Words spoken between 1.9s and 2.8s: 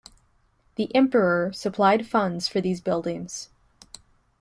funds for